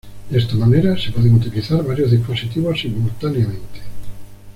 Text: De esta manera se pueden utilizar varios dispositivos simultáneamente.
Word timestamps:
De 0.31 0.39
esta 0.39 0.55
manera 0.55 0.97
se 0.97 1.11
pueden 1.11 1.35
utilizar 1.35 1.85
varios 1.85 2.09
dispositivos 2.09 2.79
simultáneamente. 2.79 3.81